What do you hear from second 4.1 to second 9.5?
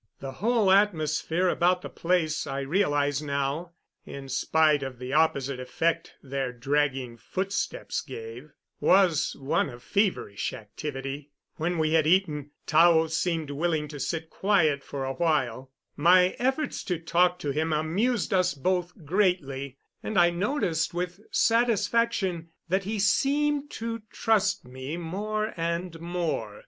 spite of the opposite effect their dragging footsteps gave, was